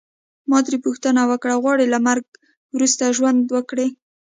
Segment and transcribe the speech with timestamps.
[0.49, 2.31] ما ترې پوښتنه وکړل غواړې له مرګه
[2.75, 3.87] وروسته ژوند وکړې.